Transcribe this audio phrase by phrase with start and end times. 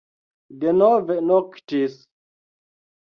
[0.63, 1.95] Denove noktis.